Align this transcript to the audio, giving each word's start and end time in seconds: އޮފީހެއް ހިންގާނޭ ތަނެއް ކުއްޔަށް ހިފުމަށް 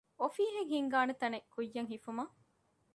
އޮފީހެއް 0.19 0.71
ހިންގާނޭ 0.75 1.13
ތަނެއް 1.21 1.47
ކުއްޔަށް 1.53 1.89
ހިފުމަށް 1.91 2.33